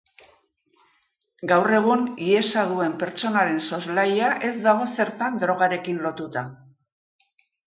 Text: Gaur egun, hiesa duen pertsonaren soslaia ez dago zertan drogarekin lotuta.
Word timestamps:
Gaur 1.51 1.73
egun, 1.79 2.01
hiesa 2.27 2.63
duen 2.71 2.95
pertsonaren 3.03 3.61
soslaia 3.67 4.31
ez 4.49 4.53
dago 4.65 4.89
zertan 5.03 5.39
drogarekin 5.45 6.03
lotuta. 6.09 6.45